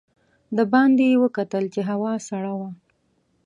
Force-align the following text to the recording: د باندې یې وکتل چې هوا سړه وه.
د 0.57 0.59
باندې 0.73 1.03
یې 1.11 1.17
وکتل 1.23 1.63
چې 1.73 1.81
هوا 1.89 2.13
سړه 2.27 2.53
وه. 2.59 2.69